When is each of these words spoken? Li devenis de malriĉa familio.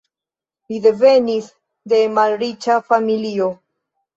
Li 0.71 0.79
devenis 0.85 1.51
de 1.93 2.01
malriĉa 2.17 2.81
familio. 2.89 3.53